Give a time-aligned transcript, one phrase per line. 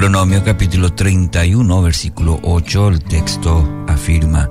[0.00, 4.50] Deuteronomio capítulo 31, versículo 8, el texto afirma,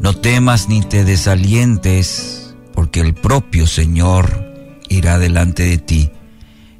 [0.00, 4.52] No temas ni te desalientes, porque el propio Señor
[4.88, 6.10] irá delante de ti.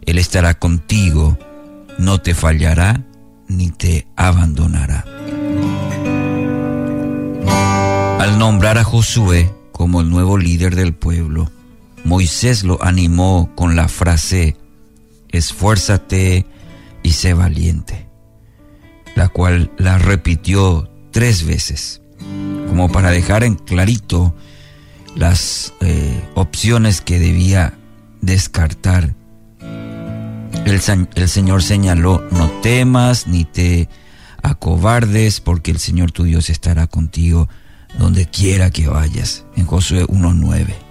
[0.05, 1.39] Él estará contigo,
[1.97, 3.05] no te fallará
[3.47, 5.05] ni te abandonará.
[8.19, 11.49] Al nombrar a Josué como el nuevo líder del pueblo,
[12.03, 14.57] Moisés lo animó con la frase,
[15.29, 16.50] esfuérzate
[17.11, 18.09] y valiente,
[19.17, 22.03] la cual la repitió tres veces,
[22.69, 24.35] como para dejar en clarito
[25.17, 27.75] las eh, opciones que debía
[28.21, 29.17] descartar.
[30.65, 30.81] El,
[31.15, 33.89] el Señor señaló, no temas ni te
[34.43, 37.49] acobardes, porque el Señor tu Dios estará contigo
[37.99, 40.90] donde quiera que vayas, en Josué 1.9.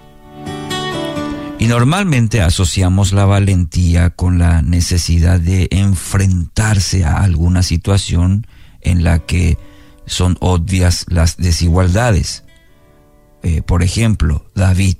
[1.60, 8.46] Y normalmente asociamos la valentía con la necesidad de enfrentarse a alguna situación
[8.80, 9.58] en la que
[10.06, 12.44] son obvias las desigualdades.
[13.42, 14.96] Eh, por ejemplo, David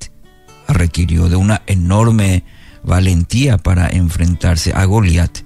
[0.69, 2.44] requirió de una enorme
[2.84, 5.39] valentía para enfrentarse a Goliat.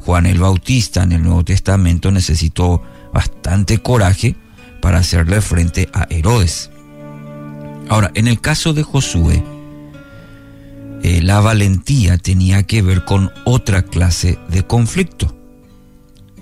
[0.00, 2.82] Juan el Bautista en el Nuevo Testamento necesitó
[3.14, 4.36] bastante coraje
[4.82, 6.70] para hacerle frente a Herodes.
[7.88, 9.42] Ahora, en el caso de Josué,
[11.02, 15.34] eh, la valentía tenía que ver con otra clase de conflicto.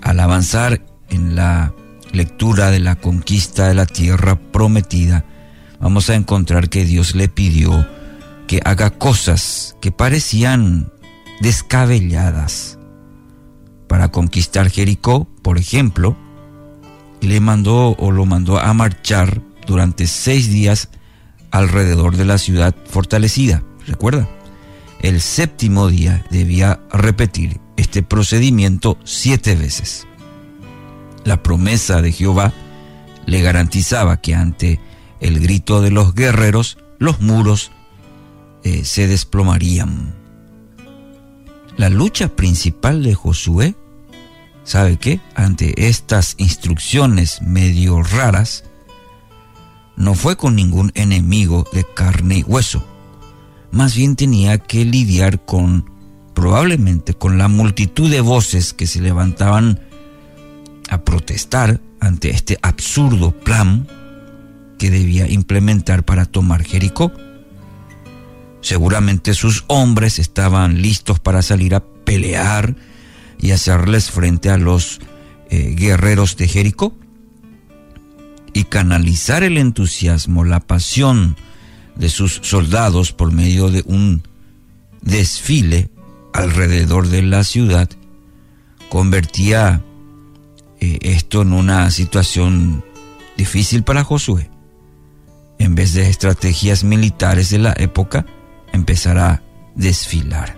[0.01, 1.73] Al avanzar en la
[2.11, 5.25] lectura de la conquista de la tierra prometida,
[5.79, 7.87] vamos a encontrar que Dios le pidió
[8.47, 10.91] que haga cosas que parecían
[11.39, 12.79] descabelladas.
[13.87, 16.17] Para conquistar Jericó, por ejemplo,
[17.21, 20.89] le mandó o lo mandó a marchar durante seis días
[21.51, 23.63] alrededor de la ciudad fortalecida.
[23.87, 24.27] ¿Recuerda?
[25.01, 30.05] El séptimo día debía repetir este procedimiento siete veces.
[31.23, 32.53] La promesa de Jehová
[33.25, 34.79] le garantizaba que ante
[35.19, 37.71] el grito de los guerreros los muros
[38.63, 40.15] eh, se desplomarían.
[41.77, 43.75] La lucha principal de Josué,
[44.65, 45.21] ¿sabe qué?
[45.35, 48.65] Ante estas instrucciones medio raras,
[49.95, 52.83] no fue con ningún enemigo de carne y hueso,
[53.71, 55.89] más bien tenía que lidiar con,
[56.33, 59.79] probablemente, con la multitud de voces que se levantaban
[60.89, 63.87] a protestar ante este absurdo plan
[64.77, 67.11] que debía implementar para tomar Jericó.
[68.61, 72.75] Seguramente sus hombres estaban listos para salir a pelear
[73.39, 74.99] y hacerles frente a los
[75.49, 76.93] eh, guerreros de Jericó
[78.53, 81.37] y canalizar el entusiasmo, la pasión,
[81.99, 84.23] de sus soldados por medio de un
[85.01, 85.89] desfile
[86.33, 87.89] alrededor de la ciudad,
[88.89, 89.83] convertía
[90.79, 92.83] eh, esto en una situación
[93.37, 94.49] difícil para Josué.
[95.59, 98.25] En vez de estrategias militares de la época,
[98.71, 99.41] empezará a
[99.75, 100.57] desfilar.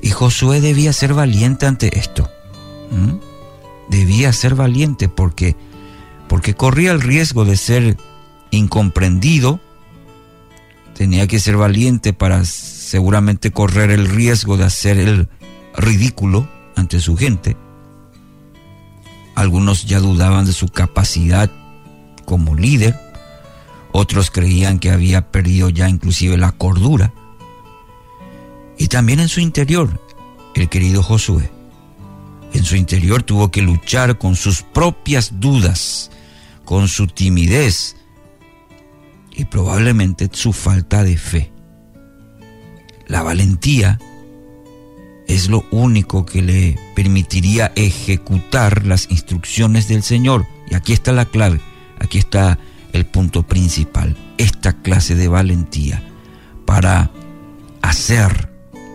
[0.00, 2.30] Y Josué debía ser valiente ante esto.
[3.90, 5.56] Debía ser valiente porque,
[6.28, 7.96] porque corría el riesgo de ser
[8.52, 9.60] incomprendido
[10.98, 15.28] tenía que ser valiente para seguramente correr el riesgo de hacer el
[15.76, 17.56] ridículo ante su gente.
[19.36, 21.52] Algunos ya dudaban de su capacidad
[22.24, 22.98] como líder,
[23.92, 27.14] otros creían que había perdido ya inclusive la cordura.
[28.76, 30.02] Y también en su interior,
[30.56, 31.48] el querido Josué,
[32.52, 36.10] en su interior tuvo que luchar con sus propias dudas,
[36.64, 37.94] con su timidez,
[39.38, 41.52] y probablemente su falta de fe.
[43.06, 43.98] La valentía
[45.28, 50.44] es lo único que le permitiría ejecutar las instrucciones del Señor.
[50.68, 51.60] Y aquí está la clave,
[52.00, 52.58] aquí está
[52.92, 56.02] el punto principal, esta clase de valentía
[56.66, 57.12] para
[57.80, 58.50] hacer,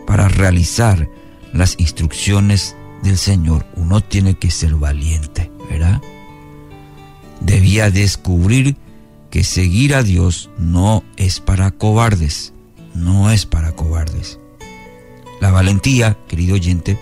[0.06, 1.08] para realizar
[1.54, 3.66] las instrucciones del Señor.
[3.76, 6.02] Uno tiene que ser valiente, ¿verdad?
[7.40, 8.76] Debía descubrir
[9.34, 12.54] que seguir a Dios no es para cobardes,
[12.94, 14.38] no es para cobardes.
[15.42, 17.00] La valentía, querido oyente,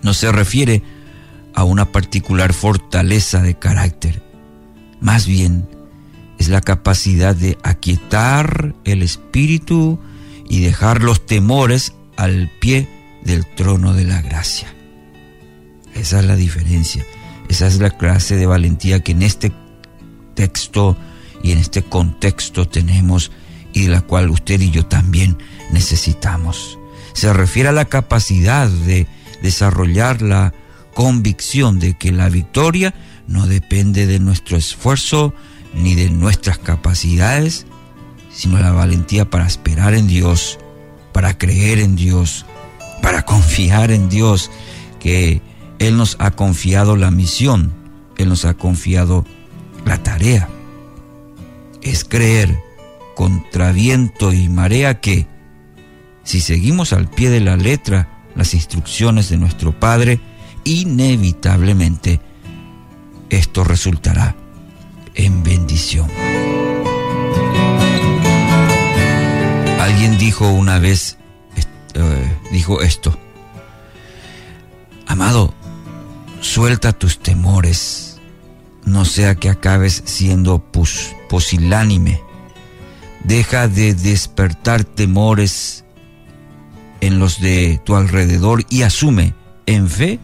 [0.00, 0.82] no se refiere
[1.54, 4.22] a una particular fortaleza de carácter,
[4.98, 5.68] más bien
[6.38, 10.00] es la capacidad de aquietar el espíritu
[10.48, 12.88] y dejar los temores al pie
[13.22, 14.74] del trono de la gracia.
[15.94, 17.04] Esa es la diferencia,
[17.50, 19.52] esa es la clase de valentía que en este
[21.42, 23.30] y en este contexto tenemos
[23.72, 25.38] y de la cual usted y yo también
[25.70, 26.78] necesitamos.
[27.14, 29.06] Se refiere a la capacidad de
[29.42, 30.54] desarrollar la
[30.94, 32.94] convicción de que la victoria
[33.26, 35.34] no depende de nuestro esfuerzo
[35.74, 37.66] ni de nuestras capacidades,
[38.32, 40.58] sino la valentía para esperar en Dios,
[41.12, 42.46] para creer en Dios,
[43.00, 44.50] para confiar en Dios,
[45.00, 45.42] que
[45.78, 47.72] Él nos ha confiado la misión,
[48.16, 49.24] Él nos ha confiado
[49.84, 50.48] la tarea.
[51.80, 52.58] Es creer
[53.14, 55.26] contra viento y marea que,
[56.24, 60.20] si seguimos al pie de la letra las instrucciones de nuestro Padre,
[60.64, 62.20] inevitablemente
[63.30, 64.36] esto resultará
[65.14, 66.08] en bendición.
[69.80, 71.18] Alguien dijo una vez,
[71.94, 73.18] eh, dijo esto,
[75.06, 75.52] amado,
[76.40, 78.11] suelta tus temores,
[78.84, 80.64] no sea que acabes siendo
[81.28, 82.20] posilánime,
[83.24, 85.84] deja de despertar temores
[87.00, 89.34] en los de tu alrededor y asume
[89.66, 90.20] en fe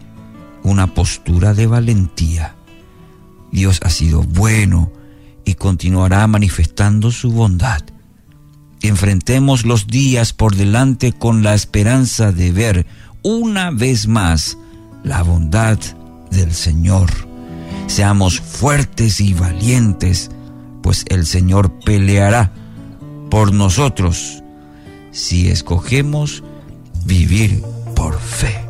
[0.63, 2.55] una postura de valentía.
[3.51, 4.91] Dios ha sido bueno
[5.45, 7.81] y continuará manifestando su bondad.
[8.81, 12.85] Enfrentemos los días por delante con la esperanza de ver
[13.23, 14.57] una vez más
[15.03, 15.77] la bondad
[16.31, 17.28] del Señor.
[17.89, 20.29] Seamos fuertes y valientes,
[20.83, 22.53] pues el Señor peleará
[23.31, 24.43] por nosotros
[25.11, 26.43] si escogemos
[27.03, 27.63] vivir
[27.95, 28.68] por fe.